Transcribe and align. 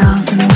thousand 0.00 0.49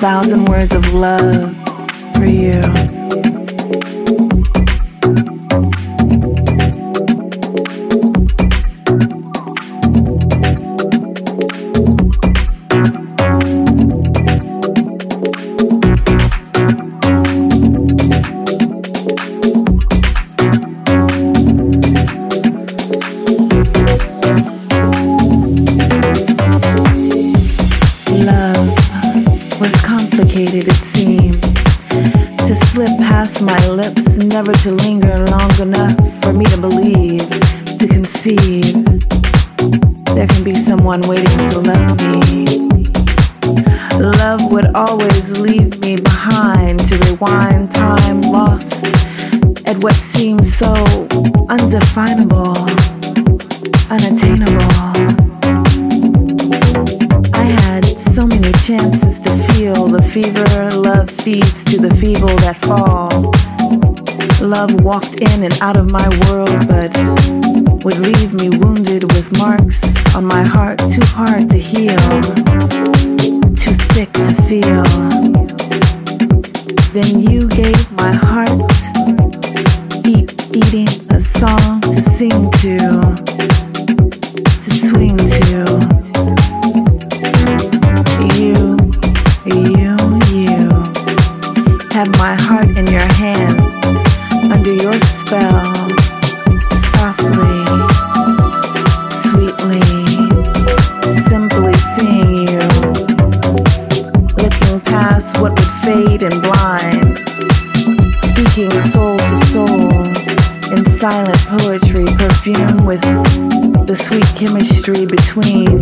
thousand 0.00 0.46
words 0.46 0.74
of 0.74 0.94
love 0.94 1.54
for 2.16 2.24
you. 2.24 2.99
slip 32.70 32.96
past 32.98 33.42
my 33.42 33.58
lips, 33.66 34.16
never 34.16 34.52
to 34.52 34.70
linger 34.70 35.16
long 35.26 35.50
enough 35.60 35.96
for 36.22 36.32
me 36.32 36.44
to 36.44 36.56
believe, 36.56 37.18
to 37.78 37.86
conceive. 37.88 38.74
There 40.14 40.28
can 40.28 40.44
be 40.44 40.54
someone 40.54 41.00
waiting 41.08 41.50
to 41.50 41.58
love 41.58 42.00
me. 42.00 42.44
Love 43.98 44.52
would 44.52 44.66
always 44.76 45.40
leave 45.40 45.80
me 45.80 45.96
behind 45.96 46.78
to 46.88 46.96
rewind 47.06 47.74
time 47.74 48.20
lost 48.20 48.84
at 49.66 49.76
what 49.78 49.94
seems 49.94 50.54
so 50.56 50.72
undefinable, 51.48 52.54
unattainable. 53.90 54.49
fever, 60.10 60.68
love 60.76 61.08
feeds 61.08 61.62
to 61.62 61.76
the 61.78 61.94
feeble 61.94 62.34
that 62.42 62.56
fall. 62.66 63.30
Love 64.44 64.82
walked 64.82 65.14
in 65.20 65.44
and 65.44 65.56
out 65.62 65.76
of 65.76 65.88
my 65.88 66.08
world, 66.26 66.50
but 66.66 66.90
would 67.84 67.96
leave 67.98 68.34
me 68.34 68.48
wounded 68.58 69.04
with 69.12 69.38
marks 69.38 69.78
on 70.16 70.24
my 70.24 70.42
heart 70.42 70.80
too 70.80 71.06
hard 71.14 71.48
to 71.48 71.56
heal, 71.56 71.96
too 73.54 73.76
thick 73.94 74.10
to 74.14 74.34
feel. 74.50 74.82
Then 76.90 77.20
you 77.20 77.46
gave 77.46 77.92
my 77.92 78.10
heart, 78.10 78.58
beat 80.02 80.34
beating 80.50 80.90
a 81.10 81.20
song 81.20 81.79
your 94.76 94.98
spell 95.00 95.74
softly, 96.94 97.64
sweetly, 99.26 99.82
simply 101.28 101.74
seeing 101.96 102.46
you, 102.46 102.60
looking 104.36 104.80
past 104.86 105.40
what 105.40 105.52
would 105.52 105.70
fade 105.82 106.22
and 106.22 106.40
blind, 106.40 107.18
speaking 108.22 108.70
soul 108.90 109.16
to 109.18 109.46
soul 109.46 109.90
in 110.76 110.84
silent 110.98 111.38
poetry, 111.48 112.04
perfumed 112.16 112.82
with 112.86 113.02
the 113.86 113.96
sweet 113.96 114.26
chemistry 114.36 115.04
between 115.06 115.80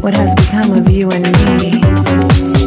what 0.00 0.16
has 0.16 0.34
become 0.36 0.72
of 0.78 0.88
you 0.90 1.10
and 1.10 1.24
me. 1.60 2.57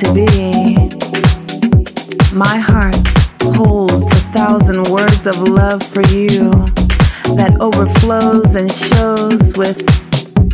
to 0.00 0.14
be. 0.14 0.76
My 2.32 2.56
heart 2.58 2.94
holds 3.56 4.06
a 4.06 4.20
thousand 4.32 4.84
words 4.90 5.26
of 5.26 5.38
love 5.40 5.82
for 5.82 6.02
you 6.02 6.50
that 7.34 7.56
overflows 7.60 8.54
and 8.54 8.70
shows 8.70 9.56
with 9.56 9.78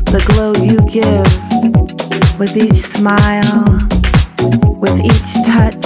the 0.06 0.24
glow 0.28 0.54
you 0.64 0.80
give, 0.88 1.28
with 2.38 2.56
each 2.56 2.80
smile, 2.80 3.84
with 4.80 4.96
each 5.04 5.30
touch. 5.44 5.84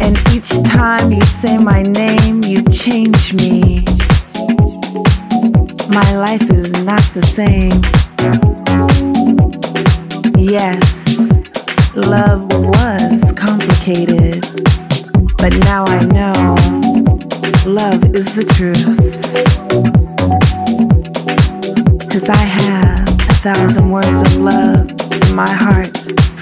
And 0.00 0.18
each 0.34 0.50
time 0.68 1.10
you 1.10 1.22
say 1.22 1.56
my 1.56 1.82
name, 1.82 2.42
you 2.44 2.62
change 2.64 3.32
me. 3.32 3.84
My 5.88 6.16
life 6.16 6.50
is 6.50 6.82
not 6.84 7.02
the 7.14 7.22
same. 7.22 7.72
Yes. 10.36 11.01
Love 11.94 12.46
was 12.54 13.32
complicated, 13.32 14.42
but 15.36 15.52
now 15.64 15.84
I 15.86 16.02
know 16.06 16.56
love 17.66 18.02
is 18.16 18.32
the 18.34 18.44
truth. 18.56 18.86
Cause 22.10 22.26
I 22.30 22.36
have 22.36 23.08
a 23.28 23.34
thousand 23.44 23.90
words 23.90 24.08
of 24.08 24.36
love 24.36 24.90
in 25.28 25.36
my 25.36 25.52
heart 25.52 25.94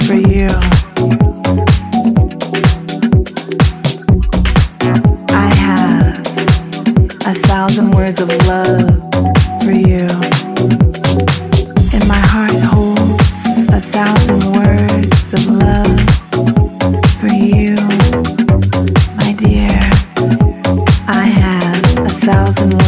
for 0.07 0.15
you. 0.15 0.47
I 5.35 5.53
have 5.57 6.21
a 7.27 7.35
thousand 7.41 7.91
words 7.91 8.23
of 8.23 8.29
love. 8.47 8.90
thousand 22.53 22.80